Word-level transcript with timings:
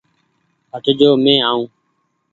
هٽ 0.73 0.85
جو 0.99 1.09
مينٚ 1.23 1.45
آئونٚ 1.49 1.67